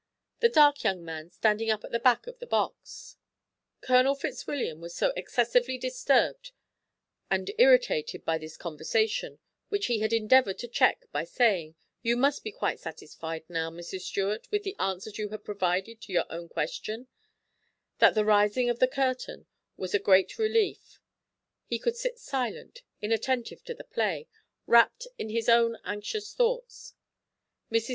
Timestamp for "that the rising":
17.99-18.71